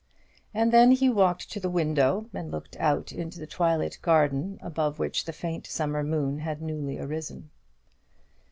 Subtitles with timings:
[0.51, 4.97] And then he walked to the window and looked out into the twilit garden, above
[4.97, 7.51] which the faint summer moon had newly arisen.